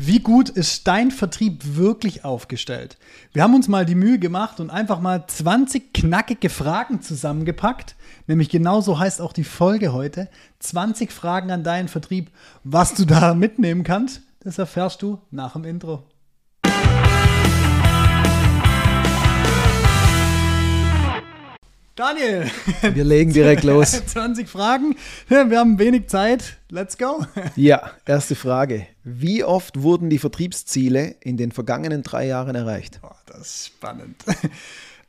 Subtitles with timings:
[0.00, 2.96] Wie gut ist dein Vertrieb wirklich aufgestellt?
[3.32, 7.96] Wir haben uns mal die Mühe gemacht und einfach mal 20 knackige Fragen zusammengepackt.
[8.28, 10.28] Nämlich genauso heißt auch die Folge heute.
[10.60, 12.30] 20 Fragen an deinen Vertrieb.
[12.62, 16.04] Was du da mitnehmen kannst, das erfährst du nach dem Intro.
[21.98, 22.48] Daniel.
[22.94, 23.90] Wir legen direkt los.
[23.90, 24.94] 20 Fragen.
[25.26, 26.58] Wir haben wenig Zeit.
[26.70, 27.26] Let's go.
[27.56, 28.86] Ja, erste Frage.
[29.02, 33.00] Wie oft wurden die Vertriebsziele in den vergangenen drei Jahren erreicht?
[33.02, 34.16] Oh, das ist spannend.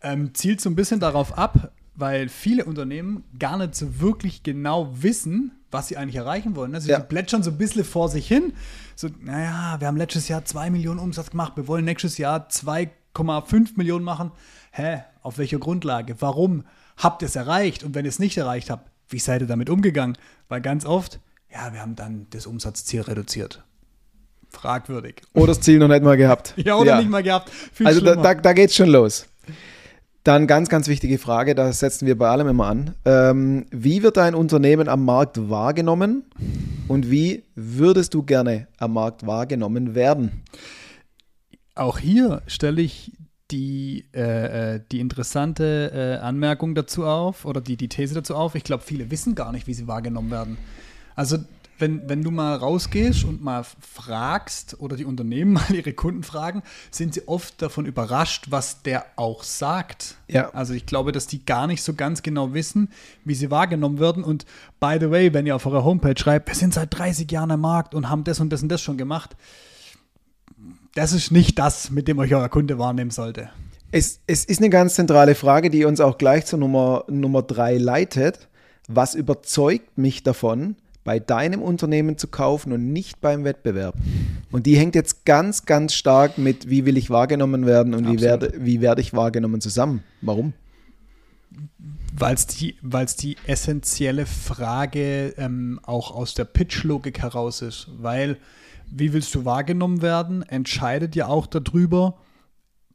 [0.02, 4.94] Ähm, zielt so ein bisschen darauf ab, weil viele Unternehmen gar nicht so wirklich genau
[5.02, 6.73] wissen, was sie eigentlich erreichen wollen.
[6.73, 7.02] Also ja.
[7.02, 8.53] Sie plätschern so ein bisschen vor sich hin.
[8.95, 13.71] So, naja, wir haben letztes Jahr 2 Millionen Umsatz gemacht, wir wollen nächstes Jahr 2,5
[13.75, 14.31] Millionen machen.
[14.71, 15.03] Hä?
[15.29, 16.15] Auf welcher Grundlage?
[16.21, 16.63] Warum?
[16.97, 17.83] Habt ihr es erreicht?
[17.83, 20.17] Und wenn ihr es nicht erreicht habt, wie seid ihr damit umgegangen?
[20.47, 21.19] Weil ganz oft,
[21.53, 23.63] ja, wir haben dann das Umsatzziel reduziert.
[24.49, 25.21] Fragwürdig.
[25.35, 26.55] Oder das Ziel noch nicht mal gehabt.
[26.57, 26.97] ja, oder ja.
[26.97, 27.52] nicht mal gehabt.
[27.52, 29.27] Viel also da, da, da geht's schon los.
[30.23, 32.95] Dann ganz, ganz wichtige Frage, da setzen wir bei allem immer an.
[33.05, 36.23] Ähm, wie wird dein Unternehmen am Markt wahrgenommen
[36.88, 40.41] und wie würdest du gerne am Markt wahrgenommen werden?
[41.75, 43.11] Auch hier stelle ich
[43.52, 48.55] die, äh, äh, die interessante äh, Anmerkung dazu auf oder die, die These dazu auf.
[48.55, 50.58] Ich glaube, viele wissen gar nicht, wie sie wahrgenommen werden.
[51.16, 51.38] Also
[51.80, 56.61] wenn, wenn du mal rausgehst und mal fragst oder die Unternehmen mal ihre Kunden fragen,
[56.92, 60.16] sind sie oft davon überrascht, was der auch sagt.
[60.27, 60.50] Ja.
[60.52, 62.89] Also ich glaube, dass die gar nicht so ganz genau wissen,
[63.23, 64.23] wie sie wahrgenommen werden.
[64.23, 64.45] Und
[64.80, 67.61] by the way, wenn ihr auf eurer Homepage schreibt, wir sind seit 30 Jahren am
[67.61, 69.36] Markt und haben das und das und das schon gemacht,
[70.95, 73.50] das ist nicht das, mit dem euch euer Kunde wahrnehmen sollte.
[73.92, 77.78] Es, es ist eine ganz zentrale Frage, die uns auch gleich zur Nummer, Nummer drei
[77.78, 78.48] leitet.
[78.88, 83.95] Was überzeugt mich davon, bei deinem Unternehmen zu kaufen und nicht beim Wettbewerb?
[84.52, 88.22] Und die hängt jetzt ganz, ganz stark mit, wie will ich wahrgenommen werden und wie
[88.22, 90.04] werde, wie werde ich wahrgenommen zusammen.
[90.22, 90.54] Warum?
[92.16, 97.88] Weil es die, weil's die essentielle Frage ähm, auch aus der Pitch-Logik heraus ist.
[97.98, 98.38] Weil
[98.92, 102.17] wie willst du wahrgenommen werden, entscheidet ja auch darüber,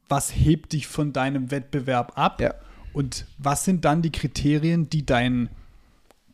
[0.07, 2.53] was hebt dich von deinem Wettbewerb ab ja.
[2.93, 5.49] und was sind dann die Kriterien, die dein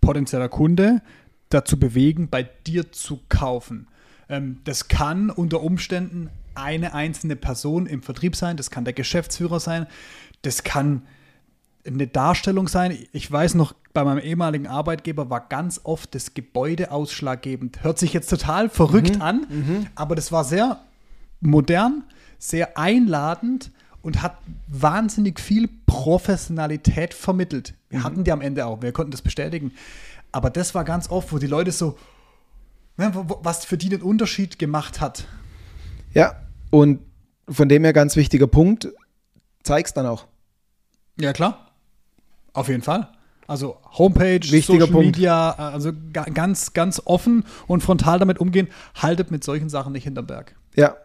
[0.02, 1.02] potenzieller Kunde
[1.50, 3.88] dazu bewegen, bei dir zu kaufen.
[4.30, 9.60] Ähm, das kann unter Umständen eine einzelne Person im Vertrieb sein, das kann der Geschäftsführer
[9.60, 9.88] sein,
[10.42, 11.04] das kann
[11.86, 12.98] eine Darstellung sein.
[13.12, 17.84] Ich weiß noch, bei meinem ehemaligen Arbeitgeber war ganz oft das Gebäude ausschlaggebend.
[17.84, 19.88] Hört sich jetzt total verrückt mhm, an, mhm.
[19.96, 20.81] aber das war sehr
[21.41, 22.03] modern,
[22.40, 23.72] sehr einladend
[24.02, 24.38] und hat
[24.68, 27.74] wahnsinnig viel Professionalität vermittelt.
[27.90, 28.03] Wir mhm.
[28.03, 29.72] hatten die am Ende auch, wir konnten das bestätigen.
[30.31, 31.97] Aber das war ganz oft, wo die Leute so,
[32.97, 35.25] ne, was für die den Unterschied gemacht hat.
[36.13, 36.35] Ja,
[36.69, 37.00] und
[37.50, 38.88] von dem her ganz wichtiger Punkt,
[39.63, 40.25] zeig's dann auch.
[41.19, 41.68] Ja, klar.
[42.53, 43.09] Auf jeden Fall.
[43.52, 45.18] Also Homepage, Wichtiger Social Punkt.
[45.18, 48.70] Media, also ganz, ganz offen und frontal damit umgehen.
[48.96, 50.56] Haltet mit solchen Sachen nicht hinterm Berg.
[50.74, 50.96] Ja.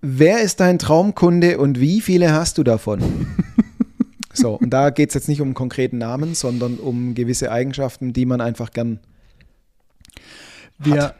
[0.00, 3.26] Wer ist dein Traumkunde und wie viele hast du davon?
[4.32, 8.24] so, und da geht es jetzt nicht um konkreten Namen, sondern um gewisse Eigenschaften, die
[8.24, 9.00] man einfach gern
[10.78, 11.16] wir, hat.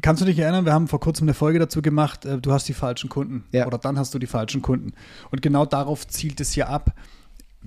[0.00, 2.66] Kannst du dich erinnern, wir haben vor kurzem eine Folge dazu gemacht, äh, du hast
[2.66, 3.44] die falschen Kunden.
[3.52, 3.66] Ja.
[3.66, 4.94] Oder dann hast du die falschen Kunden.
[5.30, 6.94] Und genau darauf zielt es hier ab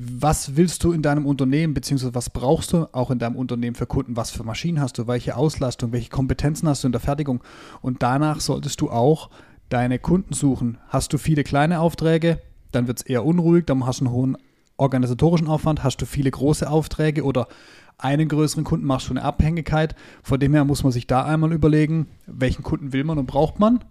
[0.01, 3.85] was willst du in deinem Unternehmen, beziehungsweise was brauchst du auch in deinem Unternehmen für
[3.85, 4.15] Kunden?
[4.15, 5.07] Was für Maschinen hast du?
[5.07, 5.91] Welche Auslastung?
[5.91, 7.43] Welche Kompetenzen hast du in der Fertigung?
[7.81, 9.29] Und danach solltest du auch
[9.67, 10.77] deine Kunden suchen.
[10.87, 14.37] Hast du viele kleine Aufträge, dann wird es eher unruhig, dann hast du einen hohen
[14.77, 15.83] organisatorischen Aufwand.
[15.83, 17.49] Hast du viele große Aufträge oder
[17.97, 19.95] einen größeren Kunden, machst du eine Abhängigkeit.
[20.23, 23.59] Von dem her muss man sich da einmal überlegen, welchen Kunden will man und braucht
[23.59, 23.83] man.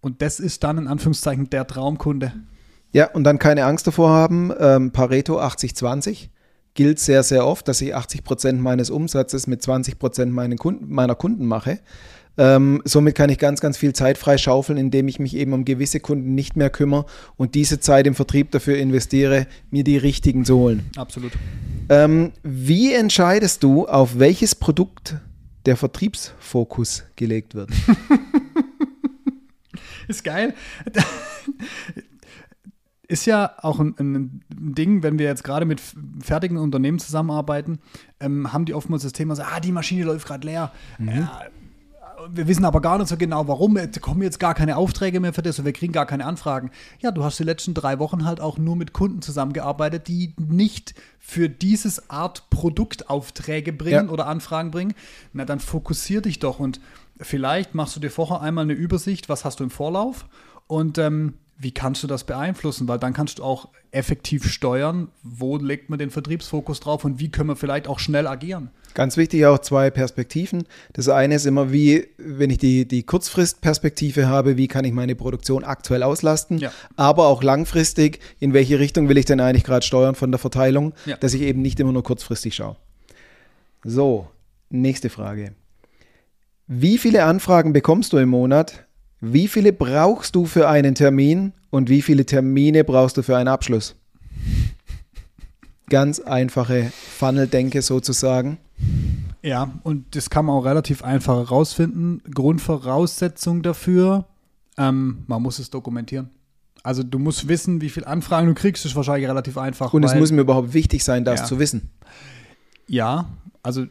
[0.00, 2.32] Und das ist dann in Anführungszeichen der Traumkunde.
[2.92, 4.52] Ja, und dann keine Angst davor haben.
[4.58, 6.28] Ähm, Pareto 80-20
[6.74, 11.14] gilt sehr, sehr oft, dass ich 80 Prozent meines Umsatzes mit 20 Prozent Kunden, meiner
[11.14, 11.78] Kunden mache.
[12.38, 16.00] Ähm, somit kann ich ganz, ganz viel Zeit freischaufeln, indem ich mich eben um gewisse
[16.00, 17.04] Kunden nicht mehr kümmere
[17.36, 20.88] und diese Zeit im Vertrieb dafür investiere, mir die richtigen zu holen.
[20.96, 21.32] Absolut.
[21.90, 25.16] Ähm, wie entscheidest du, auf welches Produkt
[25.66, 27.68] der Vertriebsfokus gelegt wird?
[30.08, 30.54] Ist geil
[33.12, 35.82] ist ja auch ein, ein, Ding, wenn wir jetzt gerade mit
[36.20, 37.78] fertigen Unternehmen zusammenarbeiten,
[38.20, 40.72] ähm, haben die oftmals das Thema so, ah, die Maschine läuft gerade leer.
[40.98, 41.08] Mhm.
[41.08, 41.26] Äh,
[42.30, 43.76] wir wissen aber gar nicht so genau, warum.
[43.76, 46.70] Es kommen jetzt gar keine Aufträge mehr für das und wir kriegen gar keine Anfragen.
[47.00, 50.94] Ja, du hast die letzten drei Wochen halt auch nur mit Kunden zusammengearbeitet, die nicht
[51.18, 54.12] für dieses Art Produkt Aufträge bringen ja.
[54.12, 54.94] oder Anfragen bringen.
[55.34, 56.80] Na, dann fokussier dich doch und
[57.20, 60.26] vielleicht machst du dir vorher einmal eine Übersicht, was hast du im Vorlauf
[60.66, 62.88] und ähm, wie kannst du das beeinflussen?
[62.88, 67.30] Weil dann kannst du auch effektiv steuern, wo legt man den Vertriebsfokus drauf und wie
[67.30, 68.70] können wir vielleicht auch schnell agieren.
[68.94, 70.64] Ganz wichtig auch zwei Perspektiven.
[70.92, 75.14] Das eine ist immer, wie, wenn ich die, die Kurzfristperspektive habe, wie kann ich meine
[75.14, 76.72] Produktion aktuell auslasten, Ja.
[76.96, 80.92] aber auch langfristig, in welche Richtung will ich denn eigentlich gerade steuern von der Verteilung,
[81.06, 81.16] Ja.
[81.16, 82.76] dass ich eben nicht immer nur kurzfristig schaue.
[83.84, 84.28] So,
[84.68, 85.54] nächste Frage.
[86.66, 88.84] Wie viele Anfragen bekommst du im Monat?
[89.24, 93.46] Wie viele brauchst du für einen Termin und wie viele Termine brauchst du für einen
[93.46, 93.94] Abschluss?
[95.88, 98.58] Ganz einfache Funnel-Denke sozusagen.
[99.42, 102.20] Ja, und das kann man auch relativ einfach herausfinden.
[102.34, 104.26] Grundvoraussetzung dafür,
[104.76, 106.30] ähm, man muss es dokumentieren.
[106.82, 109.92] Also du musst wissen, wie viele Anfragen du kriegst, ist wahrscheinlich relativ einfach.
[109.94, 111.46] Und es muss mir überhaupt wichtig sein, das Ja.
[111.46, 111.90] zu wissen.
[112.88, 113.28] Ja,
[113.62, 113.86] also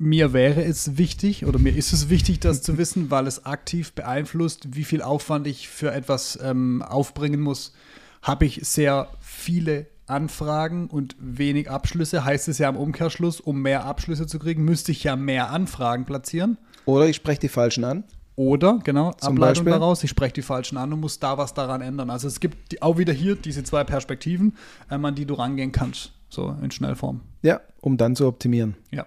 [0.00, 3.92] mir wäre es wichtig oder mir ist es wichtig, das zu wissen, weil es aktiv
[3.92, 7.74] beeinflusst, wie viel Aufwand ich für etwas ähm, aufbringen muss.
[8.22, 13.84] Habe ich sehr viele Anfragen und wenig Abschlüsse, heißt es ja im Umkehrschluss, um mehr
[13.84, 16.56] Abschlüsse zu kriegen, müsste ich ja mehr Anfragen platzieren.
[16.86, 18.04] Oder ich spreche die Falschen an.
[18.36, 19.72] Oder, genau, Zum Ableitung Beispiel?
[19.72, 22.08] daraus, ich spreche die falschen an und muss da was daran ändern.
[22.08, 24.56] Also es gibt die, auch wieder hier diese zwei Perspektiven,
[24.90, 27.20] ähm, an die du rangehen kannst, so in Schnellform.
[27.42, 28.76] Ja, um dann zu optimieren.
[28.90, 29.04] Ja.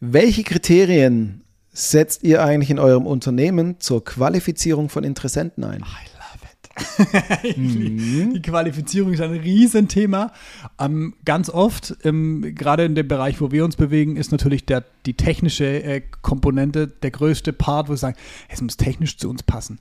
[0.00, 1.42] Welche Kriterien
[1.72, 5.82] setzt ihr eigentlich in eurem Unternehmen zur Qualifizierung von Interessenten ein?
[5.82, 7.56] I love it.
[8.34, 10.32] Die Qualifizierung ist ein Riesenthema.
[10.78, 14.84] Ähm, ganz oft, ähm, gerade in dem Bereich, wo wir uns bewegen, ist natürlich der,
[15.04, 18.16] die technische äh, Komponente der größte Part, wo wir sagen,
[18.48, 19.80] es muss technisch zu uns passen.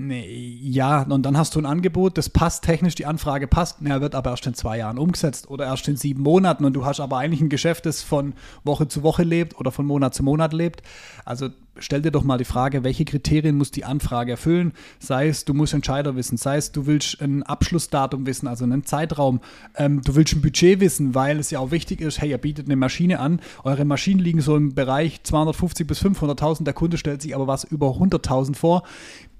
[0.00, 4.00] Nee, ja, und dann hast du ein Angebot, das passt technisch, die Anfrage passt, na,
[4.00, 7.00] wird aber erst in zwei Jahren umgesetzt oder erst in sieben Monaten und du hast
[7.00, 10.52] aber eigentlich ein Geschäft, das von Woche zu Woche lebt oder von Monat zu Monat
[10.52, 10.82] lebt.
[11.24, 11.48] Also
[11.78, 14.72] stell dir doch mal die Frage, welche Kriterien muss die Anfrage erfüllen?
[15.00, 18.84] Sei es, du musst Entscheider wissen, sei es, du willst ein Abschlussdatum wissen, also einen
[18.84, 19.40] Zeitraum,
[19.76, 22.66] ähm, du willst ein Budget wissen, weil es ja auch wichtig ist, hey, ihr bietet
[22.66, 27.22] eine Maschine an, eure Maschinen liegen so im Bereich 250 bis 500.000, der Kunde stellt
[27.22, 28.84] sich aber was über 100.000 vor.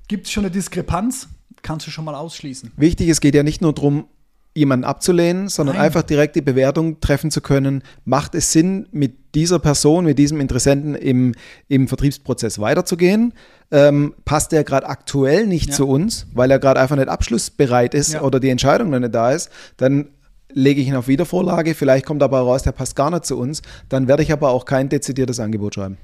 [0.08, 1.28] Gibt es schon eine Diskrepanz?
[1.62, 2.72] Kannst du schon mal ausschließen.
[2.76, 4.06] Wichtig, es geht ja nicht nur darum,
[4.54, 5.84] jemanden abzulehnen, sondern Nein.
[5.86, 7.82] einfach direkt die Bewertung treffen zu können.
[8.04, 11.34] Macht es Sinn, mit dieser Person, mit diesem Interessenten im,
[11.68, 13.34] im Vertriebsprozess weiterzugehen?
[13.70, 15.74] Ähm, passt der gerade aktuell nicht Ja.
[15.74, 18.22] zu uns, weil er gerade einfach nicht abschlussbereit ist Ja.
[18.22, 19.50] oder die Entscheidung noch nicht da ist?
[19.76, 20.08] Dann
[20.52, 21.74] lege ich ihn auf Wiedervorlage.
[21.74, 23.62] Vielleicht kommt aber raus, der passt gar nicht zu uns.
[23.88, 25.98] Dann werde ich aber auch kein dezidiertes Angebot schreiben.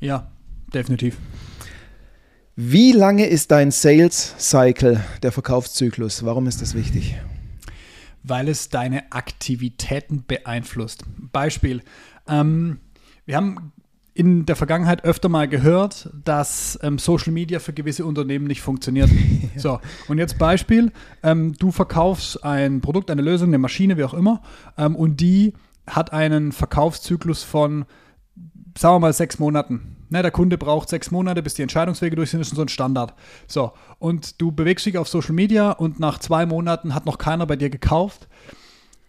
[0.00, 0.30] Ja,
[0.72, 1.16] definitiv.
[2.56, 6.24] Wie lange ist dein Sales Cycle, der Verkaufszyklus?
[6.24, 7.16] Warum ist das wichtig?
[8.22, 11.04] weil es deine Aktivitäten beeinflusst.
[11.32, 11.82] Beispiel.
[12.28, 12.78] Ähm,
[13.26, 13.72] wir haben
[14.12, 19.10] in der Vergangenheit öfter mal gehört, dass ähm, Social Media für gewisse Unternehmen nicht funktioniert.
[19.56, 20.92] So, und jetzt Beispiel,
[21.22, 24.42] ähm, du verkaufst ein Produkt, eine Lösung, eine Maschine, wie auch immer,
[24.78, 25.54] ähm, und die
[25.86, 27.84] hat einen Verkaufszyklus von,
[28.78, 29.96] sagen wir mal, sechs Monaten.
[30.10, 32.68] Ne, der Kunde braucht sechs Monate, bis die Entscheidungswege durch sind, das ist so ein
[32.68, 33.14] Standard.
[33.46, 37.46] So, und du bewegst dich auf Social Media und nach zwei Monaten hat noch keiner
[37.46, 38.26] bei dir gekauft.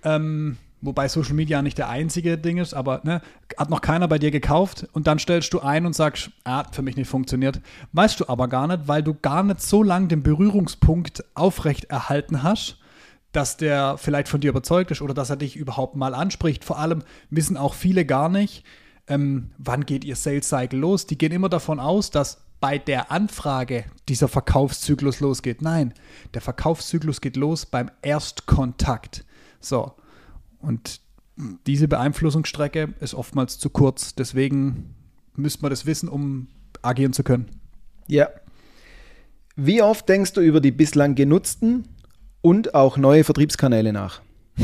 [0.03, 3.21] Ähm, wobei Social Media nicht der einzige Ding ist, aber ne,
[3.57, 6.75] hat noch keiner bei dir gekauft und dann stellst du ein und sagst, ah, hat
[6.75, 7.62] für mich nicht funktioniert.
[7.94, 12.43] Weißt du aber gar nicht, weil du gar nicht so lange den Berührungspunkt aufrecht erhalten
[12.43, 12.77] hast,
[13.31, 16.63] dass der vielleicht von dir überzeugt ist oder dass er dich überhaupt mal anspricht.
[16.63, 18.63] Vor allem wissen auch viele gar nicht,
[19.12, 21.06] ähm, wann geht ihr Sales Cycle los.
[21.06, 25.62] Die gehen immer davon aus, dass bei der Anfrage dieser Verkaufszyklus losgeht.
[25.62, 25.94] Nein,
[26.34, 29.25] der Verkaufszyklus geht los beim Erstkontakt.
[29.60, 29.94] So,
[30.60, 31.01] und
[31.68, 34.15] diese Beeinflussungsstrecke ist oftmals zu kurz.
[34.15, 34.96] Deswegen
[35.36, 36.48] müsste man das wissen, um
[36.82, 37.48] agieren zu können.
[38.08, 38.30] Ja.
[39.58, 41.88] Wie oft denkst du über die bislang genutzten
[42.39, 44.22] und auch neue Vertriebskanäle nach?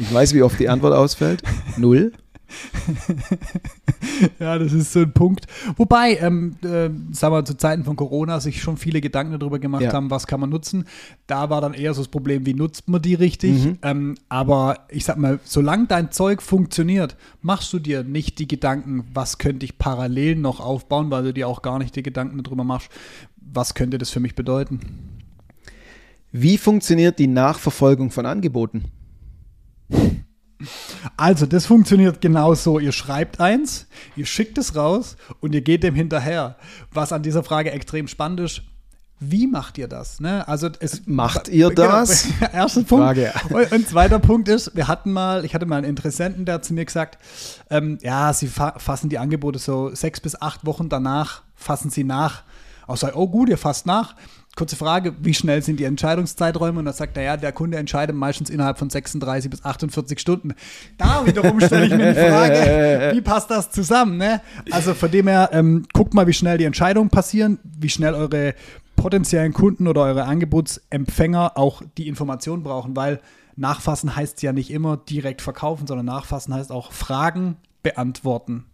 [0.00, 1.42] Ich weiß, wie oft die Antwort ausfällt.
[1.76, 2.12] Null.
[4.38, 5.46] Ja, das ist so ein Punkt.
[5.76, 9.82] Wobei, ähm, äh, sagen wir, zu Zeiten von Corona sich schon viele Gedanken darüber gemacht
[9.82, 9.92] Ja.
[9.92, 10.84] haben, was kann man nutzen.
[11.26, 13.64] Da war dann eher so das Problem, wie nutzt man die richtig.
[13.64, 13.78] Mhm.
[13.82, 19.04] Ähm, aber ich sag mal, solange dein Zeug funktioniert, machst du dir nicht die Gedanken,
[19.12, 22.64] was könnte ich parallel noch aufbauen, weil du dir auch gar nicht die Gedanken darüber
[22.64, 22.88] machst,
[23.36, 24.80] was könnte das für mich bedeuten.
[26.32, 28.84] Wie funktioniert die Nachverfolgung von Angeboten?
[31.16, 32.78] Also, das funktioniert genauso.
[32.78, 33.86] Ihr schreibt eins,
[34.16, 36.56] ihr schickt es raus und ihr geht dem hinterher.
[36.92, 38.62] Was an dieser Frage extrem spannend ist,
[39.20, 40.20] wie macht ihr das?
[40.20, 40.46] Ne?
[40.46, 42.28] Also es, macht ihr genau, das?
[42.52, 43.04] Erster Punkt.
[43.04, 43.32] Frage.
[43.50, 46.64] Und, und zweiter Punkt ist, wir hatten mal, ich hatte mal einen Interessenten, der hat
[46.64, 47.18] zu mir gesagt,
[47.68, 52.04] ähm, ja, sie fa fassen die Angebote so sechs bis acht Wochen danach, fassen sie
[52.04, 52.44] nach.
[52.86, 54.14] Auch sei, oh gut, ihr fasst nach.
[54.58, 56.80] Kurze Frage, wie schnell sind die Entscheidungszeiträume?
[56.80, 60.52] Und da sagt er, ja, der Kunde entscheidet meistens innerhalb von 36 bis 48 Stunden.
[60.96, 64.16] Da wiederum stelle ich mir die Frage, wie passt das zusammen?
[64.16, 64.40] Ne?
[64.72, 68.56] Also von dem her, ähm, guckt mal, wie schnell die Entscheidungen passieren, wie schnell eure
[68.96, 73.20] potenziellen Kunden oder eure Angebotsempfänger auch die Information brauchen, weil
[73.54, 78.64] Nachfassen heißt ja nicht immer direkt verkaufen, sondern Nachfassen heißt auch Fragen beantworten.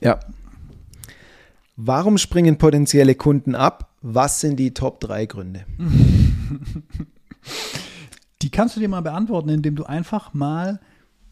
[0.00, 0.18] Ja.
[1.76, 3.90] Warum springen potenzielle Kunden ab?
[4.08, 5.66] Was sind die Top 3 Gründe?
[8.42, 10.78] Die kannst du dir mal beantworten, indem du einfach mal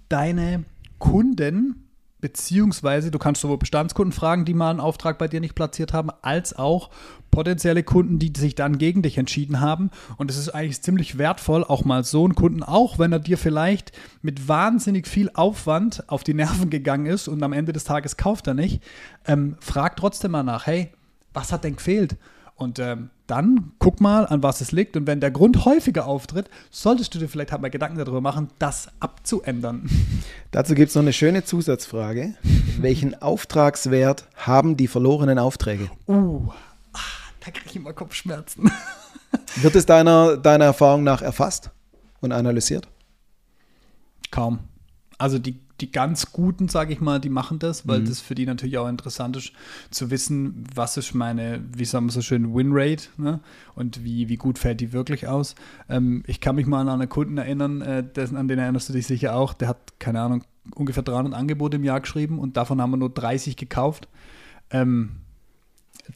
[0.09, 0.65] deine
[0.99, 1.89] Kunden
[2.21, 6.11] beziehungsweise du kannst sowohl Bestandskunden fragen, die mal einen Auftrag bei dir nicht platziert haben,
[6.23, 6.91] als auch
[7.31, 9.91] potenzielle Kunden, die sich dann gegen dich entschieden haben.
[10.17, 13.39] Und es ist eigentlich ziemlich wertvoll, auch mal so einen Kunden, auch wenn er dir
[13.39, 18.17] vielleicht mit wahnsinnig viel Aufwand auf die Nerven gegangen ist und am Ende des Tages
[18.17, 18.83] kauft er nicht,
[19.27, 20.91] ähm, frag trotzdem mal nach, hey,
[21.35, 22.17] was hat denn gefehlt?
[22.57, 24.97] Und ähm, dann guck mal, an was es liegt.
[24.97, 28.51] Und wenn der Grund häufiger auftritt, solltest du dir vielleicht halt mal Gedanken darüber machen,
[28.59, 29.89] das abzuändern.
[30.51, 32.35] Dazu gibt es noch eine schöne Zusatzfrage.
[32.79, 35.91] Welchen Auftragswert haben die verlorenen Aufträge?
[36.07, 36.49] Uh,
[36.93, 37.01] ah,
[37.41, 38.71] da kriege ich immer Kopfschmerzen.
[39.57, 41.71] Wird es deiner, deiner Erfahrung nach erfasst
[42.21, 42.87] und analysiert?
[44.31, 44.61] Kaum.
[45.19, 48.05] Also die die ganz Guten, sage ich mal, die machen das, weil mhm.
[48.07, 49.53] das für die natürlich auch interessant ist,
[49.91, 53.41] zu wissen, was ist meine, wie sagen wir so schön, Winrate ne?
[53.75, 55.55] und wie, wie gut fällt die wirklich aus.
[55.89, 58.93] Ähm, ich kann mich mal an einen Kunden erinnern, äh, dessen, an den erinnerst du
[58.93, 62.81] dich sicher auch, der hat, keine Ahnung, ungefähr 300 Angebote im Jahr geschrieben und davon
[62.81, 64.09] haben wir nur 30 gekauft.
[64.71, 65.17] Ähm,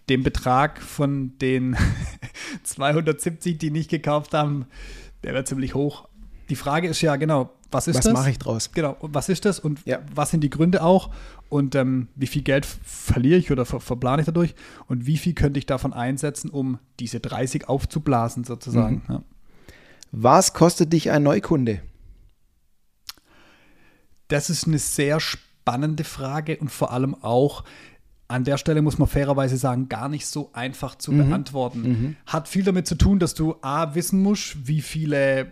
[0.08, 1.76] den Betrag von den
[2.62, 4.66] 270, die nicht gekauft haben,
[5.22, 6.08] der wäre ziemlich hoch.
[6.48, 8.14] Die Frage ist ja genau, was ist was das?
[8.14, 8.72] Was mache ich draus?
[8.72, 9.98] Genau, was ist das und ja.
[10.14, 11.10] was sind die Gründe auch
[11.48, 14.54] und ähm, wie viel Geld verliere ich oder ver verplane ich dadurch
[14.86, 19.02] und wie viel könnte ich davon einsetzen, um diese 30 aufzublasen sozusagen.
[19.06, 19.14] Mhm.
[19.14, 19.22] Ja.
[20.12, 21.82] Was kostet dich ein Neukunde?
[24.28, 27.64] Das ist eine sehr spannende Frage und vor allem auch,
[28.30, 31.28] an der Stelle muss man fairerweise sagen, gar nicht so einfach zu mhm.
[31.28, 31.82] beantworten.
[31.82, 32.16] Mhm.
[32.26, 35.50] Hat viel damit zu tun, dass du A, wissen musst, wie viele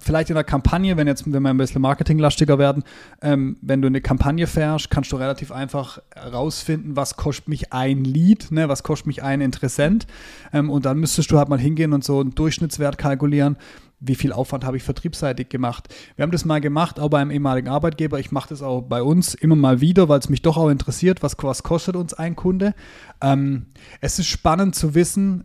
[0.00, 2.82] vielleicht in der Kampagne, wenn jetzt, wenn wir ein bisschen marketinglastiger werden,
[3.22, 8.04] ähm, wenn du eine Kampagne fährst, kannst du relativ einfach rausfinden, was kostet mich ein
[8.04, 10.06] Lead, ne, was kostet mich ein Interessent.
[10.52, 13.56] Ähm, und dann müsstest du halt mal hingehen und so einen Durchschnittswert kalkulieren.
[14.00, 15.94] Wie viel Aufwand habe ich vertriebsseitig gemacht?
[16.16, 18.18] Wir haben das mal gemacht, auch bei einem ehemaligen Arbeitgeber.
[18.18, 21.22] Ich mache das auch bei uns immer mal wieder, weil es mich doch auch interessiert,
[21.22, 22.74] was, was kostet uns ein Kunde.
[23.22, 23.66] Ähm,
[24.00, 25.44] es ist spannend zu wissen,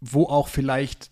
[0.00, 1.10] wo auch vielleicht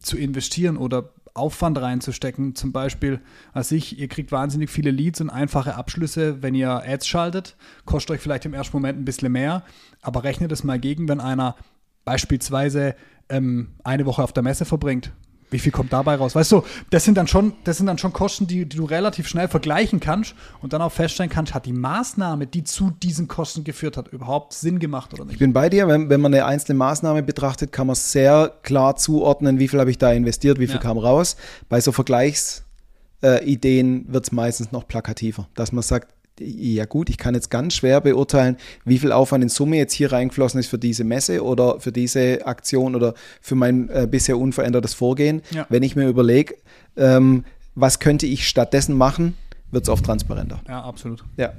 [0.00, 2.54] zu investieren oder Aufwand reinzustecken.
[2.54, 3.20] Zum Beispiel,
[3.52, 7.56] als ich, ihr kriegt wahnsinnig viele Leads und einfache Abschlüsse, wenn ihr Ads schaltet.
[7.84, 9.64] Kostet euch vielleicht im ersten Moment ein bisschen mehr,
[10.02, 11.56] aber rechnet es mal gegen, wenn einer
[12.04, 12.94] beispielsweise
[13.28, 15.12] ähm, eine Woche auf der Messe verbringt
[15.50, 16.34] wie viel kommt dabei raus?
[16.34, 19.28] Weißt du, das sind dann schon, das sind dann schon Kosten, die, die, du relativ
[19.28, 23.64] schnell vergleichen kannst und dann auch feststellen kannst, hat die Maßnahme, die zu diesen Kosten
[23.64, 25.34] geführt hat, überhaupt Sinn gemacht oder nicht?
[25.34, 28.96] Ich bin bei dir, wenn, wenn man eine einzelne Maßnahme betrachtet, kann man sehr klar
[28.96, 30.82] zuordnen, wie viel habe ich da investiert, wie viel ja.
[30.82, 31.36] kam raus.
[31.68, 37.18] Bei so Vergleichsideen äh, wird es meistens noch plakativer, dass man sagt, ja gut, ich
[37.18, 40.78] kann jetzt ganz schwer beurteilen, wie viel Aufwand in Summe jetzt hier reingeflossen ist für
[40.78, 45.42] diese Messe oder für diese Aktion oder für mein äh, bisher unverändertes Vorgehen.
[45.50, 45.66] Ja.
[45.68, 46.54] Wenn ich mir überlege,
[46.96, 47.44] ähm,
[47.74, 49.34] was könnte ich stattdessen machen,
[49.70, 50.62] wird es oft transparenter.
[50.68, 51.24] Ja, absolut.
[51.36, 51.52] Ja.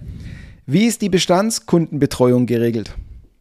[0.65, 2.95] Wie ist die Bestandskundenbetreuung geregelt?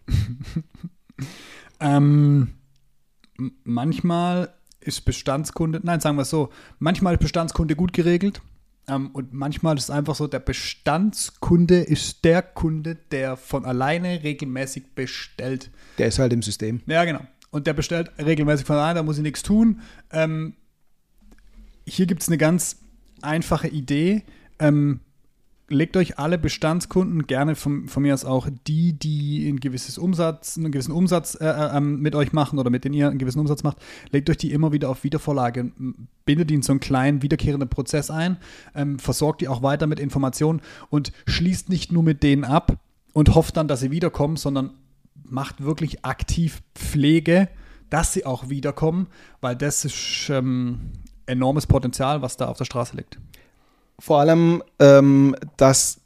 [1.80, 2.52] ähm,
[3.64, 8.40] manchmal ist Bestandskunde, nein, sagen wir es so, manchmal ist Bestandskunde gut geregelt
[8.90, 14.94] und manchmal ist es einfach so, der Bestandskunde ist der Kunde, der von alleine regelmäßig
[14.94, 15.70] bestellt.
[15.98, 16.80] Der ist halt im System.
[16.86, 17.20] Ja, genau.
[17.50, 19.80] Und der bestellt regelmäßig von alleine, da muss ich nichts tun.
[20.12, 20.54] Ähm,
[21.86, 22.78] hier gibt es eine ganz
[23.22, 24.22] einfache Idee.
[24.58, 25.00] Ähm,
[25.70, 30.58] legt euch alle Bestandskunden, gerne von, von mir aus auch die, die ein gewisses Umsatz,
[30.58, 33.38] einen gewissen Umsatz äh, äh, ähm, mit euch machen oder mit denen ihr einen gewissen
[33.38, 33.78] Umsatz macht,
[34.10, 35.70] legt euch die immer wieder auf Wiedervorlage,
[36.24, 38.36] bindet in so einen kleinen wiederkehrenden Prozess ein,
[38.74, 40.60] ähm, versorgt die auch weiter mit Informationen
[40.90, 42.76] und schließt nicht nur mit denen ab
[43.12, 44.70] und hofft dann, dass sie wiederkommen, sondern
[45.24, 47.48] macht wirklich aktiv Pflege,
[47.90, 49.06] dass sie auch wiederkommen,
[49.40, 50.80] weil das ist ähm,
[51.26, 53.18] enormes Potenzial, was da auf der Straße liegt
[54.00, 56.00] vor allem, ähm, dass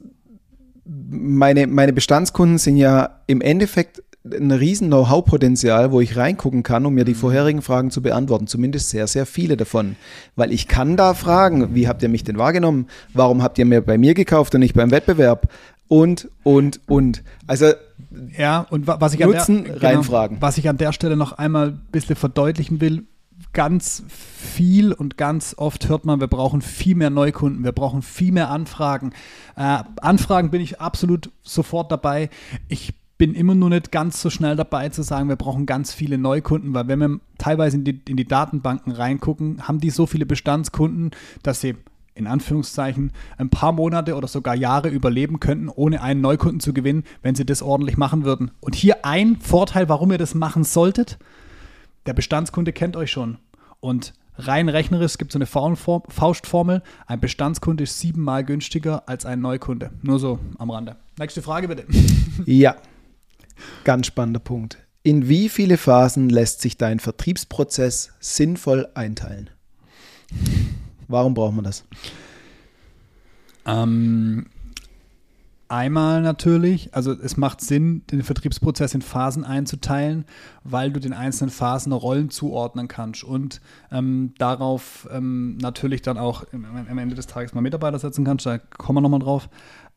[0.84, 6.94] meine, meine Bestandskunden sind ja im Endeffekt ein riesen Know-how-Potenzial, wo ich reingucken kann, um
[6.94, 8.46] mir die vorherigen Fragen zu beantworten.
[8.46, 9.96] Zumindest sehr, sehr viele davon.
[10.34, 12.88] Weil ich kann da fragen, wie habt ihr mich denn wahrgenommen?
[13.12, 15.48] Warum habt ihr mir bei mir gekauft und nicht beim Wettbewerb?
[15.88, 17.22] Und, und, und.
[17.46, 17.72] Also
[18.38, 20.36] ja, und was ich, Nutzen, an der, reinfragen.
[20.36, 23.04] Genau, was ich an der Stelle noch einmal ein bisschen verdeutlichen will,
[23.52, 28.32] ganz viel und ganz oft hört man, wir brauchen viel mehr Neukunden, wir brauchen viel
[28.32, 29.12] mehr Anfragen.
[29.56, 32.30] Äh, Anfragen bin ich absolut sofort dabei.
[32.68, 36.18] Ich bin immer nur nicht ganz so schnell dabei zu sagen, wir brauchen ganz viele
[36.18, 40.26] Neukunden, weil wenn wir teilweise in die, in die Datenbanken reingucken, haben die so viele
[40.26, 41.12] Bestandskunden,
[41.42, 41.76] dass sie
[42.16, 47.04] in Anführungszeichen ein paar Monate oder sogar Jahre überleben könnten, ohne einen Neukunden zu gewinnen,
[47.22, 48.52] wenn sie das ordentlich machen würden.
[48.60, 51.18] Und hier ein Vorteil, warum ihr das machen solltet.
[52.06, 53.38] Der Bestandskunde kennt euch schon.
[53.80, 56.82] Und rein rechnerisch gibt es so eine Faustformel.
[57.06, 59.90] Ein Bestandskunde ist siebenmal günstiger als ein Neukunde.
[60.02, 60.96] Nur so am Rande.
[61.18, 61.86] Nächste Frage bitte.
[62.46, 62.74] Ja,
[63.84, 64.78] ganz spannender Punkt.
[65.04, 69.50] In wie viele Phasen lässt sich dein Vertriebsprozess sinnvoll einteilen?
[71.06, 71.84] Warum braucht man das?
[73.66, 74.46] Ähm,
[75.68, 80.24] einmal natürlich, also es macht Sinn, den Vertriebsprozess in Phasen einzuteilen,
[80.62, 86.44] weil du den einzelnen Phasen Rollen zuordnen kannst und ähm, darauf ähm, natürlich dann auch
[86.52, 89.48] am Ende des Tages mal Mitarbeiter setzen kannst, da kommen wir nochmal drauf.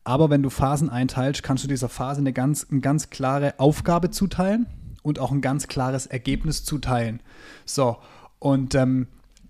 [0.04, 4.10] Aber wenn du Phasen einteilst, kannst du dieser Phase eine ganz, eine ganz klare Aufgabe
[4.10, 4.66] zuteilen
[5.02, 7.20] und auch ein ganz klares Ergebnis zuteilen.
[7.66, 7.98] So,
[8.38, 9.08] und ähm,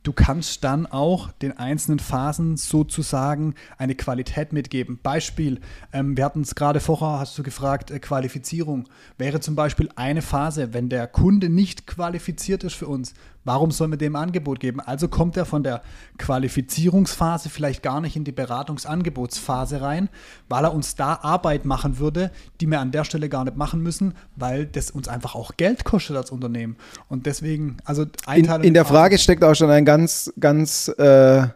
[0.08, 4.98] du kannst dann auch den einzelnen Phasen sozusagen eine Qualität mitgeben.
[5.02, 5.60] Beispiel,
[5.92, 8.88] ähm, wir hatten es gerade vorher, hast du gefragt, äh, Qualifizierung.
[9.18, 13.12] Wäre zum Beispiel eine Phase, wenn der Kunde nicht qualifiziert ist für uns,
[13.48, 14.78] Warum sollen wir dem Angebot geben?
[14.78, 15.80] Also kommt er von der
[16.18, 20.10] Qualifizierungsphase vielleicht gar nicht in die Beratungsangebotsphase rein,
[20.50, 23.82] weil er uns da Arbeit machen würde, die wir an der Stelle gar nicht machen
[23.82, 26.76] müssen, weil das uns einfach auch Geld kostet als Unternehmen.
[27.08, 28.64] Und deswegen, also Einteilung.
[28.64, 31.46] In, in der Frage steckt auch schon ein ganz, ganz äh,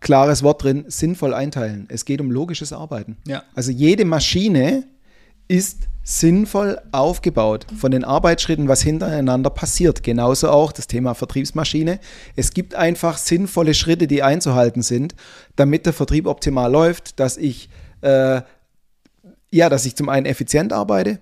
[0.00, 1.86] klares Wort drin: sinnvoll einteilen.
[1.88, 3.16] Es geht um logisches Arbeiten.
[3.28, 3.44] Ja.
[3.54, 4.88] Also jede Maschine
[5.46, 10.02] ist sinnvoll aufgebaut von den Arbeitsschritten, was hintereinander passiert.
[10.02, 12.00] Genauso auch das Thema Vertriebsmaschine.
[12.34, 15.14] Es gibt einfach sinnvolle Schritte, die einzuhalten sind,
[15.54, 17.68] damit der Vertrieb optimal läuft, dass ich
[18.00, 18.42] äh,
[19.52, 21.20] ja, dass ich zum einen effizient arbeite,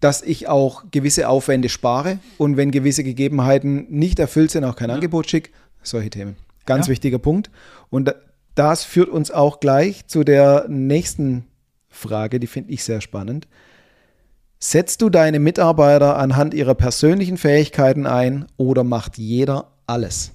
[0.00, 4.90] dass ich auch gewisse Aufwände spare und wenn gewisse Gegebenheiten nicht erfüllt sind, auch kein
[4.90, 4.96] ja.
[4.96, 5.50] Angebot schicke.
[5.82, 6.36] Solche Themen.
[6.66, 6.90] Ganz ja.
[6.90, 7.50] wichtiger Punkt.
[7.90, 8.14] Und
[8.54, 11.46] das führt uns auch gleich zu der nächsten
[11.88, 13.46] Frage, die finde ich sehr spannend.
[14.66, 20.32] Setzt du deine Mitarbeiter anhand ihrer persönlichen Fähigkeiten ein oder macht jeder alles?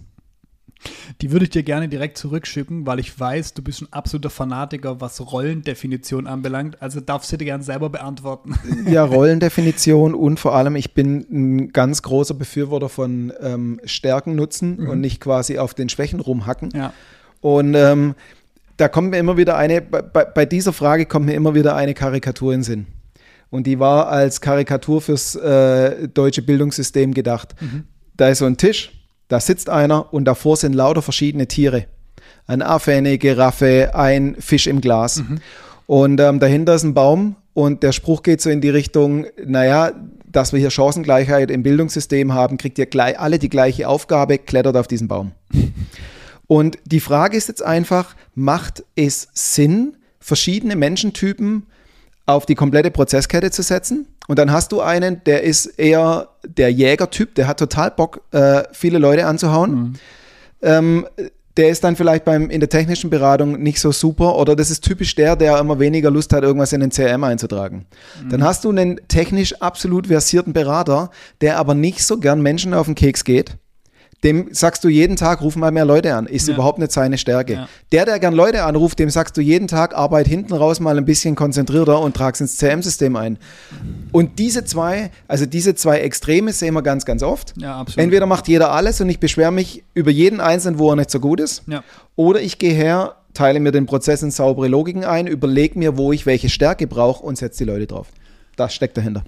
[1.19, 5.01] Die würde ich dir gerne direkt zurückschicken, weil ich weiß, du bist ein absoluter Fanatiker,
[5.01, 6.79] was Rollendefinition anbelangt.
[6.79, 8.53] Also darfst du dir gerne selber beantworten.
[8.87, 14.77] Ja, Rollendefinition und vor allem, ich bin ein ganz großer Befürworter von ähm, Stärken nutzen
[14.79, 14.89] mhm.
[14.89, 16.69] und nicht quasi auf den Schwächen rumhacken.
[16.75, 16.93] Ja.
[17.41, 18.13] Und ähm,
[18.77, 21.95] da kommt mir immer wieder eine, bei, bei dieser Frage kommt mir immer wieder eine
[21.95, 22.87] Karikatur in den Sinn.
[23.49, 27.55] Und die war als Karikatur fürs äh, deutsche Bildungssystem gedacht.
[27.59, 27.85] Mhm.
[28.15, 28.91] Da ist so ein Tisch,
[29.27, 31.85] da sitzt einer und davor sind lauter verschiedene Tiere.
[32.45, 35.17] Ein Affe, eine Giraffe, ein Fisch im Glas.
[35.17, 35.39] Mhm.
[35.87, 39.91] Und ähm, dahinter ist ein Baum und der Spruch geht so in die Richtung, naja,
[40.31, 44.77] dass wir hier Chancengleichheit im Bildungssystem haben, kriegt ihr gleich, alle die gleiche Aufgabe, klettert
[44.77, 45.31] auf diesen Baum.
[46.47, 51.67] Und die Frage ist jetzt einfach, macht es Sinn, verschiedene Menschentypen
[52.29, 54.07] auf die komplette Prozesskette zu setzen.
[54.27, 58.63] Und dann hast du einen, der ist eher der Jägertyp, der hat total Bock, äh,
[58.71, 59.71] viele Leute anzuhauen.
[59.71, 59.93] Mhm.
[60.61, 61.07] Ähm,
[61.57, 64.83] der ist dann vielleicht beim, in der technischen Beratung nicht so super oder das ist
[64.83, 67.85] typisch der, der immer weniger Lust hat, irgendwas in den CRM einzutragen.
[68.23, 68.29] Mhm.
[68.29, 71.09] Dann hast du einen technisch absolut versierten Berater,
[71.41, 73.57] der aber nicht so gern Menschen auf den Keks geht
[74.23, 76.25] dem sagst du jeden Tag, ruf mal mehr Leute an.
[76.25, 76.53] Ist ja.
[76.53, 77.53] überhaupt nicht seine Stärke.
[77.53, 77.69] Ja.
[77.91, 81.05] Der, der gern Leute anruft, dem sagst du jeden Tag, arbeit hinten raus mal ein
[81.05, 83.37] bisschen konzentrierter und trag's ins CM-System ein.
[84.11, 87.53] Und diese zwei, also diese zwei Extreme sehen wir ganz, ganz oft.
[87.57, 88.03] Ja, absolut.
[88.03, 91.19] Entweder macht jeder alles und ich beschwere mich über jeden Einzelnen, wo er nicht so
[91.19, 91.63] gut ist.
[91.67, 91.83] Ja.
[92.17, 96.11] Oder ich gehe her, teile mir den Prozess in saubere Logiken ein, überlege mir, wo
[96.11, 98.07] ich welche Stärke brauche und setze die Leute drauf.
[98.59, 99.23] Das steckt dahinter.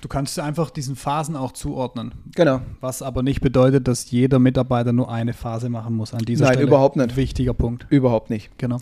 [0.00, 2.14] Du kannst einfach diesen Phasen auch zuordnen.
[2.34, 2.62] Genau.
[2.80, 6.54] Was aber nicht bedeutet, dass jeder Mitarbeiter nur eine Phase machen muss an dieser Nein,
[6.54, 6.64] Stelle.
[6.64, 7.16] Nein, überhaupt nicht.
[7.16, 7.86] Wichtiger Punkt.
[7.90, 8.56] Überhaupt nicht.
[8.56, 8.78] Genau.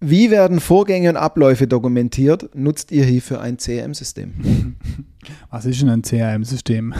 [0.00, 2.54] Wie werden Vorgänge und Abläufe dokumentiert?
[2.54, 4.76] Nutzt ihr hierfür ein CRM-System?
[5.50, 6.92] Was ist denn ein CRM-System?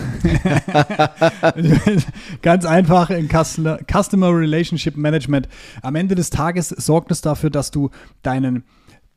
[2.40, 5.50] Ganz einfach in Customer Relationship Management.
[5.82, 7.90] Am Ende des Tages sorgt es dafür, dass du
[8.22, 8.64] deinen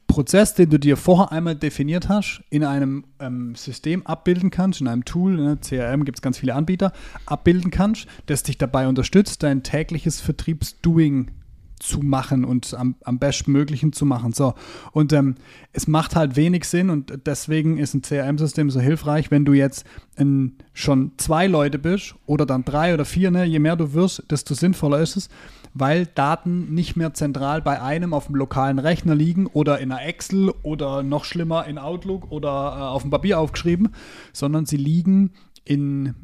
[0.07, 4.87] Prozess, den du dir vorher einmal definiert hast, in einem ähm, System abbilden kannst, in
[4.87, 6.93] einem Tool, ne, CRM gibt es ganz viele Anbieter,
[7.25, 11.31] abbilden kannst, das dich dabei unterstützt, dein tägliches Vertriebsdoing
[11.79, 14.33] zu machen und am, am bestmöglichen zu machen.
[14.33, 14.53] So.
[14.91, 15.35] Und ähm,
[15.73, 19.85] es macht halt wenig Sinn und deswegen ist ein CRM-System so hilfreich, wenn du jetzt
[20.15, 23.45] in, schon zwei Leute bist oder dann drei oder vier, ne?
[23.45, 25.29] je mehr du wirst, desto sinnvoller ist es,
[25.73, 30.05] weil Daten nicht mehr zentral bei einem auf dem lokalen Rechner liegen oder in einer
[30.05, 33.89] Excel oder noch schlimmer in Outlook oder äh, auf dem Papier aufgeschrieben,
[34.33, 35.31] sondern sie liegen
[35.63, 36.15] in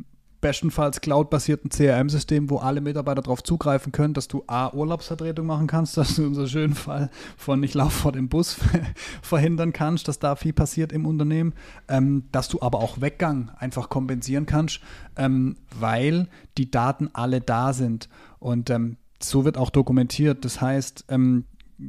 [0.43, 5.95] bestenfalls cloud-basierten CRM-System, wo alle Mitarbeiter darauf zugreifen können, dass du A, Urlaubsvertretung machen kannst,
[5.97, 8.57] dass du unseren schönen Fall von ich laufe vor dem Bus
[9.21, 11.53] verhindern kannst, dass da viel passiert im Unternehmen,
[11.87, 14.81] ähm, dass du aber auch Weggang einfach kompensieren kannst,
[15.15, 16.27] ähm, weil
[16.57, 18.09] die Daten alle da sind.
[18.39, 20.43] Und ähm, so wird auch dokumentiert.
[20.43, 21.45] Das heißt, ähm,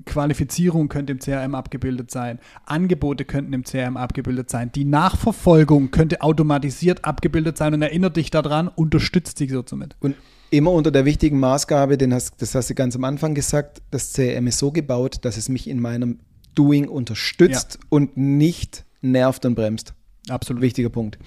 [0.07, 6.23] Qualifizierung könnte im CRM abgebildet sein, Angebote könnten im CRM abgebildet sein, die Nachverfolgung könnte
[6.23, 9.97] automatisiert abgebildet sein und erinnert dich daran, unterstützt dich so somit.
[10.01, 10.17] Und
[10.51, 14.13] immer unter der wichtigen Maßgabe, den hast, das hast du ganz am Anfang gesagt, das
[14.13, 16.21] CRM ist so gebaut, dass es mich in meinem
[16.55, 17.87] Doing unterstützt ja.
[17.91, 19.95] und nicht nervt und bremst.
[20.29, 20.63] Absolut.
[20.63, 21.19] Wichtiger Punkt.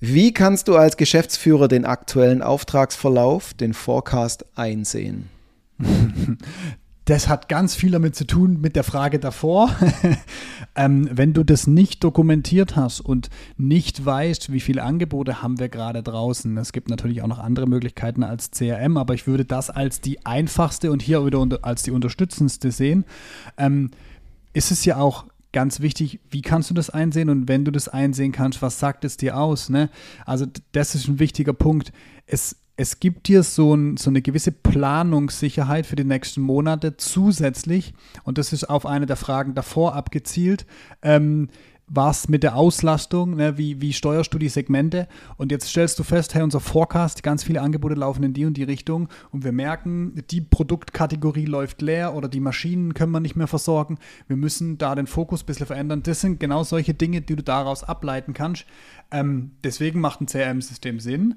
[0.00, 5.30] Wie kannst du als Geschäftsführer den aktuellen Auftragsverlauf, den Forecast einsehen?
[7.06, 9.70] Das hat ganz viel damit zu tun mit der Frage davor.
[10.74, 15.68] ähm, wenn du das nicht dokumentiert hast und nicht weißt, wie viele Angebote haben wir
[15.68, 19.68] gerade draußen, es gibt natürlich auch noch andere Möglichkeiten als CRM, aber ich würde das
[19.68, 23.04] als die einfachste und hier wieder als die unterstützendste sehen,
[23.58, 23.90] ähm,
[24.54, 27.88] ist es ja auch ganz wichtig, wie kannst du das einsehen und wenn du das
[27.88, 29.68] einsehen kannst, was sagt es dir aus?
[29.68, 29.90] Ne?
[30.24, 31.92] Also das ist ein wichtiger Punkt.
[32.26, 37.94] Es es gibt dir so, ein, so, eine gewisse Planungssicherheit für die nächsten Monate zusätzlich,
[38.24, 40.66] und das ist auf eine der Fragen davor abgezielt,
[41.02, 41.48] ähm,
[41.86, 45.06] was mit der Auslastung, ne, wie, wie steuerst du die Segmente?
[45.36, 48.56] Und jetzt stellst du fest, hey, unser Forecast, ganz viele Angebote laufen in die und
[48.56, 53.36] die Richtung und wir merken, die Produktkategorie läuft leer oder die Maschinen können wir nicht
[53.36, 53.98] mehr versorgen.
[54.28, 56.02] Wir müssen da den Fokus ein bisschen verändern.
[56.02, 58.64] Das sind genau solche Dinge, die du daraus ableiten kannst.
[59.10, 61.34] Ähm, deswegen macht ein CRM-System Sinn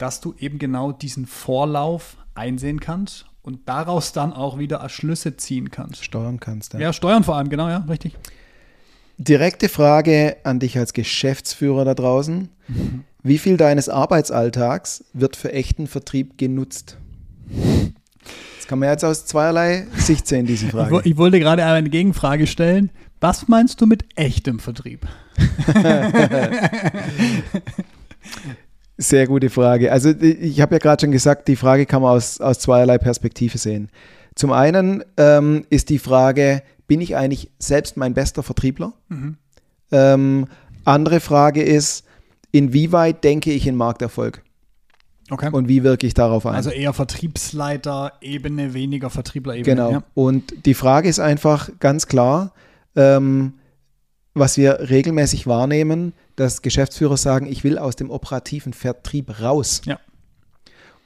[0.00, 5.70] dass du eben genau diesen Vorlauf einsehen kannst und daraus dann auch wieder Schlüsse ziehen
[5.70, 6.04] kannst.
[6.04, 6.72] Steuern kannst.
[6.72, 8.16] Ja, ja steuern vor allem, genau, ja, richtig.
[9.18, 12.48] Direkte Frage an dich als Geschäftsführer da draußen.
[12.68, 13.04] Mhm.
[13.22, 16.96] Wie viel deines Arbeitsalltags wird für echten Vertrieb genutzt?
[18.56, 21.00] Das kann man jetzt aus zweierlei Sicht sehen, diese Frage.
[21.00, 22.90] Ich, ich wollte gerade eine Gegenfrage stellen.
[23.20, 25.06] Was meinst du mit echtem Vertrieb?
[29.02, 29.90] Sehr gute Frage.
[29.92, 33.56] Also ich habe ja gerade schon gesagt, die Frage kann man aus, aus zweierlei Perspektive
[33.56, 33.88] sehen.
[34.34, 38.92] Zum einen ähm, ist die Frage, bin ich eigentlich selbst mein bester Vertriebler?
[39.08, 39.38] Mhm.
[39.90, 40.46] Ähm,
[40.84, 42.04] andere Frage ist,
[42.52, 44.42] inwieweit denke ich in Markterfolg?
[45.30, 45.48] Okay.
[45.50, 46.54] Und wie wirke ich darauf ein?
[46.54, 49.76] Also eher Vertriebsleiter-Ebene, weniger Vertriebler-Ebene.
[49.76, 49.92] Genau.
[49.92, 50.02] Ja.
[50.12, 52.52] Und die Frage ist einfach ganz klar,
[52.96, 53.54] ähm,
[54.34, 59.82] was wir regelmäßig wahrnehmen, dass Geschäftsführer sagen, ich will aus dem operativen Vertrieb raus.
[59.84, 59.98] Ja.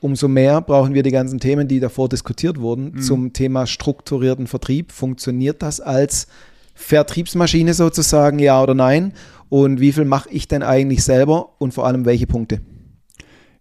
[0.00, 3.00] Umso mehr brauchen wir die ganzen Themen, die davor diskutiert wurden, mhm.
[3.00, 4.92] zum Thema strukturierten Vertrieb.
[4.92, 6.26] Funktioniert das als
[6.74, 9.14] Vertriebsmaschine sozusagen, ja oder nein?
[9.48, 12.60] Und wie viel mache ich denn eigentlich selber und vor allem welche Punkte?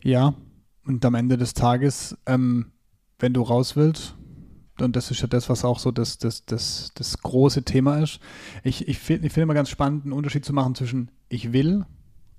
[0.01, 0.33] Ja,
[0.85, 2.71] und am Ende des Tages, ähm,
[3.19, 4.15] wenn du raus willst,
[4.79, 8.19] und das ist ja das, was auch so das, das, das, das große Thema ist.
[8.63, 11.85] Ich, ich finde ich find immer ganz spannend, einen Unterschied zu machen zwischen ich will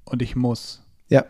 [0.04, 0.82] und ich muss.
[1.08, 1.24] Ja.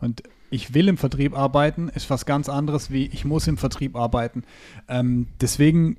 [0.00, 3.96] Und ich will im Vertrieb arbeiten, ist was ganz anderes wie ich muss im Vertrieb
[3.96, 4.44] arbeiten.
[4.88, 5.98] Ähm, deswegen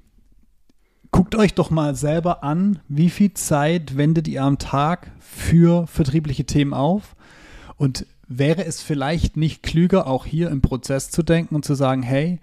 [1.12, 6.46] guckt euch doch mal selber an, wie viel Zeit wendet ihr am Tag für vertriebliche
[6.46, 7.16] Themen auf
[7.76, 12.04] und wäre es vielleicht nicht klüger, auch hier im Prozess zu denken und zu sagen,
[12.04, 12.40] hey,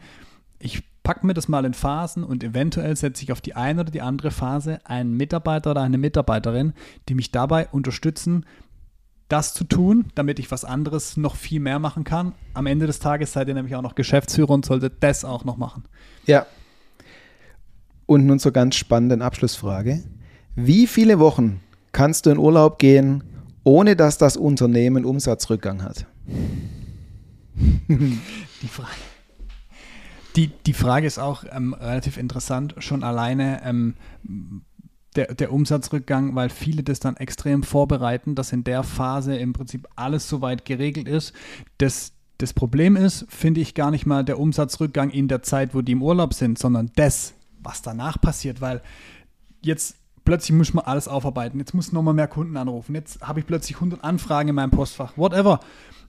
[0.58, 3.92] ich packen wir das mal in Phasen und eventuell setze ich auf die eine oder
[3.92, 6.72] die andere Phase einen Mitarbeiter oder eine Mitarbeiterin,
[7.08, 8.44] die mich dabei unterstützen,
[9.28, 12.32] das zu tun, damit ich was anderes noch viel mehr machen kann.
[12.54, 15.56] Am Ende des Tages seid ihr nämlich auch noch Geschäftsführer und solltet das auch noch
[15.56, 15.84] machen.
[16.26, 16.46] Ja.
[18.06, 20.02] Und nun zur ganz spannenden Abschlussfrage.
[20.56, 21.60] Wie viele Wochen
[21.92, 23.24] kannst du in Urlaub gehen,
[23.62, 26.06] ohne dass das Unternehmen Umsatzrückgang hat?
[27.88, 29.13] Die Frage.
[30.36, 33.94] Die, die Frage ist auch ähm, relativ interessant, schon alleine ähm,
[35.16, 39.86] der, der Umsatzrückgang, weil viele das dann extrem vorbereiten, dass in der Phase im Prinzip
[39.94, 41.32] alles soweit geregelt ist.
[41.78, 45.82] Das, das Problem ist, finde ich gar nicht mal der Umsatzrückgang in der Zeit, wo
[45.82, 48.82] die im Urlaub sind, sondern das, was danach passiert, weil
[49.62, 51.58] jetzt plötzlich muss man alles aufarbeiten.
[51.58, 52.94] Jetzt muss noch mal mehr Kunden anrufen.
[52.94, 55.16] Jetzt habe ich plötzlich 100 Anfragen in meinem Postfach.
[55.16, 55.60] Whatever.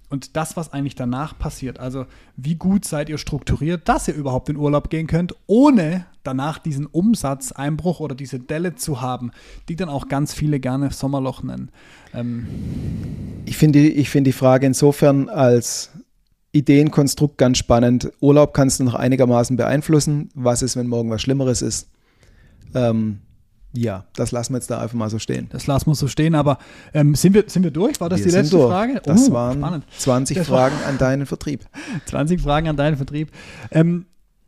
[0.09, 2.05] Und das, was eigentlich danach passiert, also
[2.37, 6.85] wie gut seid ihr strukturiert, dass ihr überhaupt in Urlaub gehen könnt, ohne danach diesen
[6.85, 9.31] Umsatzeinbruch oder diese Delle zu haben,
[9.67, 11.69] die dann auch ganz viele gerne Sommerloch nennen.
[12.13, 12.47] Ähm
[13.45, 15.91] ich finde ich find die Frage insofern als
[16.51, 18.11] Ideenkonstrukt ganz spannend.
[18.21, 20.29] Urlaub kannst du noch einigermaßen beeinflussen.
[20.35, 21.89] Was ist, wenn morgen was Schlimmeres ist?
[22.73, 23.19] Ähm,
[23.77, 25.47] ja, das lassen wir jetzt da einfach mal so stehen.
[25.51, 26.57] Das lassen wir so stehen, aber
[26.93, 27.99] ähm, sind, wir, sind wir durch?
[27.99, 28.69] War das wir die letzte durch.
[28.69, 29.01] Frage?
[29.03, 29.85] Das oh, waren spannend.
[29.97, 31.65] 20 das Fragen war an deinen Vertrieb.
[32.05, 33.31] 20 Fragen an deinen Vertrieb.
[33.71, 34.05] Ähm,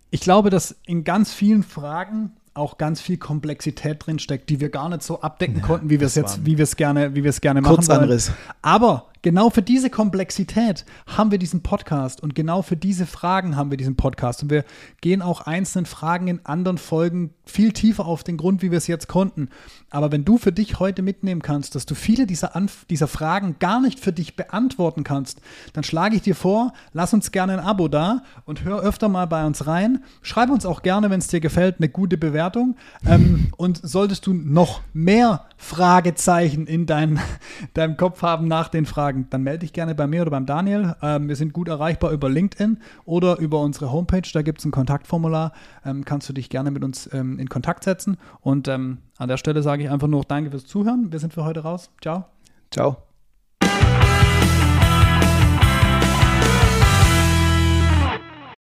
[0.09, 4.69] ich glaube, dass in ganz vielen Fragen auch ganz viel Komplexität drin steckt, die wir
[4.69, 7.23] gar nicht so abdecken ja, konnten, wie wir es jetzt, wie wir es gerne, wie
[7.23, 8.29] wir es gerne machen Kurzanriss.
[8.29, 8.37] wollen.
[8.61, 13.71] Aber genau für diese Komplexität haben wir diesen Podcast und genau für diese Fragen haben
[13.71, 14.43] wir diesen Podcast.
[14.43, 14.63] Und wir
[15.01, 18.88] gehen auch einzelnen Fragen in anderen Folgen viel tiefer auf den Grund, wie wir es
[18.88, 19.49] jetzt konnten.
[19.89, 23.56] Aber wenn du für dich heute mitnehmen kannst, dass du viele dieser, Anf dieser Fragen
[23.60, 25.41] gar nicht für dich beantworten kannst,
[25.73, 29.25] dann schlage ich dir vor, lass uns gerne ein Abo da und hör öfter mal
[29.25, 30.03] bei uns rein.
[30.21, 32.75] Schreib uns auch gerne, wenn es dir gefällt, eine gute Bewertung.
[33.06, 37.19] Ähm, und solltest du noch mehr Fragezeichen in dein,
[37.73, 40.45] deinem Kopf haben nach den Fragen, Fragen, dann melde dich gerne bei mir oder beim
[40.45, 40.95] Daniel.
[41.01, 44.29] Ähm, wir sind gut erreichbar über LinkedIn oder über unsere Homepage.
[44.33, 45.53] Da gibt es ein Kontaktformular.
[45.85, 48.17] Ähm, kannst du dich gerne mit uns ähm, in Kontakt setzen.
[48.41, 51.11] Und ähm, an der Stelle sage ich einfach nur Danke fürs Zuhören.
[51.13, 51.89] Wir sind für heute raus.
[52.01, 52.25] Ciao.
[52.69, 53.06] Ciao.